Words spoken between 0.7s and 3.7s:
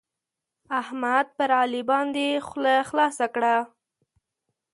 احمد پر علي باندې خوله خلاصه کړه.